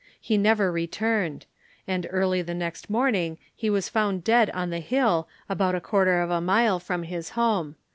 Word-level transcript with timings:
He 0.19 0.35
never 0.35 0.71
returned; 0.71 1.45
and 1.87 2.07
early 2.09 2.41
the 2.41 2.55
next 2.55 2.89
morning 2.89 3.37
he 3.55 3.69
was 3.69 3.87
found 3.87 4.23
dead 4.23 4.49
on 4.49 4.71
the 4.71 4.79
hill, 4.79 5.27
about 5.47 5.75
a 5.75 5.79
quarter 5.79 6.21
of 6.21 6.31
a 6.31 6.41
mile 6.41 6.79
from 6.79 7.03
his 7.03 7.29
home. 7.37 7.75